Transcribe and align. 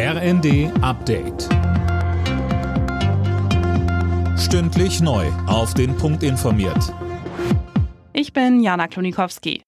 RND 0.00 0.70
Update. 0.80 1.48
Stündlich 4.38 5.00
neu. 5.00 5.26
Auf 5.48 5.74
den 5.74 5.96
Punkt 5.96 6.22
informiert. 6.22 6.94
Ich 8.12 8.32
bin 8.32 8.62
Jana 8.62 8.86
Klonikowski. 8.86 9.60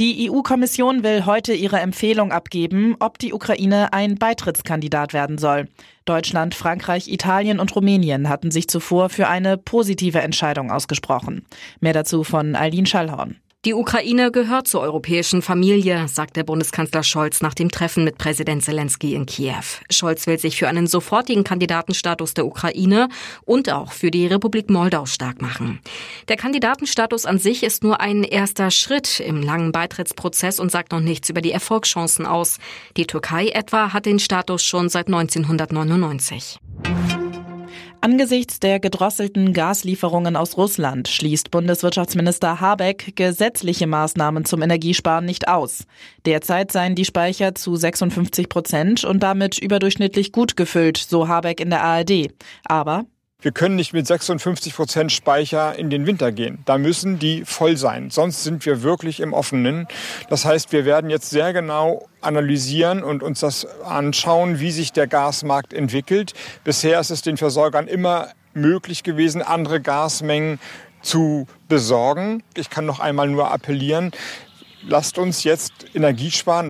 Die 0.00 0.30
EU-Kommission 0.30 1.02
will 1.02 1.26
heute 1.26 1.52
ihre 1.52 1.80
Empfehlung 1.80 2.32
abgeben, 2.32 2.96
ob 2.98 3.18
die 3.18 3.34
Ukraine 3.34 3.92
ein 3.92 4.14
Beitrittskandidat 4.14 5.12
werden 5.12 5.36
soll. 5.36 5.68
Deutschland, 6.06 6.54
Frankreich, 6.54 7.08
Italien 7.08 7.60
und 7.60 7.76
Rumänien 7.76 8.30
hatten 8.30 8.50
sich 8.50 8.68
zuvor 8.68 9.10
für 9.10 9.28
eine 9.28 9.58
positive 9.58 10.22
Entscheidung 10.22 10.70
ausgesprochen. 10.70 11.44
Mehr 11.80 11.92
dazu 11.92 12.24
von 12.24 12.56
Eileen 12.56 12.86
Schallhorn. 12.86 13.36
Die 13.64 13.74
Ukraine 13.74 14.32
gehört 14.32 14.66
zur 14.66 14.80
europäischen 14.80 15.40
Familie, 15.40 16.08
sagt 16.08 16.36
der 16.36 16.42
Bundeskanzler 16.42 17.04
Scholz 17.04 17.42
nach 17.42 17.54
dem 17.54 17.70
Treffen 17.70 18.02
mit 18.02 18.18
Präsident 18.18 18.64
Zelensky 18.64 19.14
in 19.14 19.24
Kiew. 19.24 19.62
Scholz 19.88 20.26
will 20.26 20.36
sich 20.36 20.56
für 20.56 20.66
einen 20.66 20.88
sofortigen 20.88 21.44
Kandidatenstatus 21.44 22.34
der 22.34 22.44
Ukraine 22.44 23.08
und 23.44 23.70
auch 23.70 23.92
für 23.92 24.10
die 24.10 24.26
Republik 24.26 24.68
Moldau 24.68 25.06
stark 25.06 25.40
machen. 25.40 25.78
Der 26.26 26.36
Kandidatenstatus 26.36 27.24
an 27.24 27.38
sich 27.38 27.62
ist 27.62 27.84
nur 27.84 28.00
ein 28.00 28.24
erster 28.24 28.72
Schritt 28.72 29.20
im 29.20 29.40
langen 29.40 29.70
Beitrittsprozess 29.70 30.58
und 30.58 30.72
sagt 30.72 30.90
noch 30.90 30.98
nichts 30.98 31.30
über 31.30 31.40
die 31.40 31.52
Erfolgschancen 31.52 32.26
aus. 32.26 32.58
Die 32.96 33.06
Türkei 33.06 33.50
etwa 33.50 33.92
hat 33.92 34.06
den 34.06 34.18
Status 34.18 34.64
schon 34.64 34.88
seit 34.88 35.06
1999. 35.06 36.58
Angesichts 38.04 38.58
der 38.58 38.80
gedrosselten 38.80 39.52
Gaslieferungen 39.52 40.34
aus 40.34 40.56
Russland 40.56 41.06
schließt 41.06 41.52
Bundeswirtschaftsminister 41.52 42.60
Habeck 42.60 43.14
gesetzliche 43.14 43.86
Maßnahmen 43.86 44.44
zum 44.44 44.60
Energiesparen 44.60 45.24
nicht 45.24 45.46
aus. 45.46 45.84
Derzeit 46.26 46.72
seien 46.72 46.96
die 46.96 47.04
Speicher 47.04 47.54
zu 47.54 47.76
56 47.76 48.48
Prozent 48.48 49.04
und 49.04 49.22
damit 49.22 49.56
überdurchschnittlich 49.56 50.32
gut 50.32 50.56
gefüllt, 50.56 50.96
so 50.96 51.28
Habeck 51.28 51.60
in 51.60 51.70
der 51.70 51.84
ARD. 51.84 52.32
Aber 52.64 53.04
wir 53.42 53.50
können 53.52 53.74
nicht 53.74 53.92
mit 53.92 54.06
56 54.06 54.74
Prozent 54.74 55.12
Speicher 55.12 55.76
in 55.76 55.90
den 55.90 56.06
Winter 56.06 56.30
gehen. 56.30 56.60
Da 56.64 56.78
müssen 56.78 57.18
die 57.18 57.44
voll 57.44 57.76
sein. 57.76 58.10
Sonst 58.10 58.44
sind 58.44 58.64
wir 58.64 58.82
wirklich 58.82 59.18
im 59.18 59.32
Offenen. 59.32 59.88
Das 60.30 60.44
heißt, 60.44 60.72
wir 60.72 60.84
werden 60.84 61.10
jetzt 61.10 61.30
sehr 61.30 61.52
genau 61.52 62.08
analysieren 62.20 63.02
und 63.02 63.22
uns 63.22 63.40
das 63.40 63.66
anschauen, 63.82 64.60
wie 64.60 64.70
sich 64.70 64.92
der 64.92 65.08
Gasmarkt 65.08 65.72
entwickelt. 65.72 66.34
Bisher 66.62 67.00
ist 67.00 67.10
es 67.10 67.22
den 67.22 67.36
Versorgern 67.36 67.88
immer 67.88 68.28
möglich 68.54 69.02
gewesen, 69.02 69.42
andere 69.42 69.80
Gasmengen 69.80 70.60
zu 71.02 71.48
besorgen. 71.68 72.44
Ich 72.54 72.70
kann 72.70 72.86
noch 72.86 73.00
einmal 73.00 73.28
nur 73.28 73.50
appellieren, 73.50 74.12
lasst 74.86 75.18
uns 75.18 75.42
jetzt 75.42 75.72
Energie 75.94 76.30
sparen. 76.30 76.68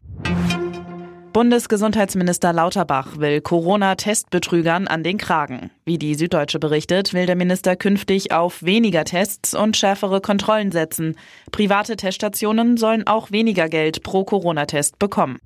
Bundesgesundheitsminister 1.33 2.53
Lauterbach 2.53 3.17
will 3.17 3.41
Corona-Testbetrügern 3.41 4.87
an 4.87 5.03
den 5.03 5.17
Kragen. 5.17 5.71
Wie 5.87 5.97
die 5.97 6.15
Süddeutsche 6.15 6.59
berichtet, 6.59 7.15
will 7.15 7.25
der 7.25 7.37
Minister 7.37 7.75
künftig 7.75 8.33
auf 8.33 8.63
weniger 8.63 9.05
Tests 9.05 9.55
und 9.55 9.79
schärfere 9.79 10.21
Kontrollen 10.21 10.73
setzen. 10.73 11.17
Private 11.51 11.97
Teststationen 11.97 12.77
sollen 12.77 13.07
auch 13.07 13.31
weniger 13.31 13.71
Geld 13.71 14.03
pro 14.03 14.25
Corona-Test 14.25 14.99
bekommen. 14.99 15.39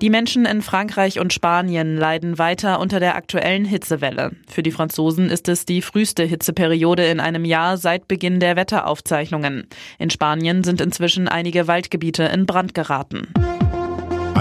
Die 0.00 0.10
Menschen 0.10 0.46
in 0.46 0.62
Frankreich 0.62 1.20
und 1.20 1.34
Spanien 1.34 1.98
leiden 1.98 2.38
weiter 2.38 2.80
unter 2.80 3.00
der 3.00 3.16
aktuellen 3.16 3.66
Hitzewelle. 3.66 4.32
Für 4.48 4.62
die 4.62 4.72
Franzosen 4.72 5.28
ist 5.28 5.48
es 5.48 5.66
die 5.66 5.82
früheste 5.82 6.24
Hitzeperiode 6.24 7.04
in 7.04 7.20
einem 7.20 7.44
Jahr 7.44 7.76
seit 7.76 8.08
Beginn 8.08 8.40
der 8.40 8.56
Wetteraufzeichnungen. 8.56 9.68
In 9.98 10.08
Spanien 10.08 10.64
sind 10.64 10.80
inzwischen 10.80 11.28
einige 11.28 11.68
Waldgebiete 11.68 12.24
in 12.24 12.46
Brand 12.46 12.74
geraten. 12.74 13.28